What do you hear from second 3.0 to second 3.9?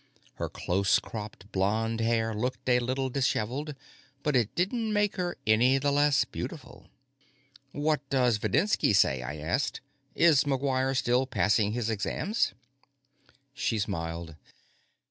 disheveled,